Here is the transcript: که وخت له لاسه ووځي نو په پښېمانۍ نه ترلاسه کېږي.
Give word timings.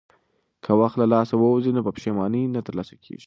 که 0.63 0.71
وخت 0.81 0.95
له 1.01 1.05
لاسه 1.13 1.35
ووځي 1.37 1.71
نو 1.75 1.81
په 1.85 1.91
پښېمانۍ 1.95 2.43
نه 2.55 2.61
ترلاسه 2.67 2.93
کېږي. 3.03 3.19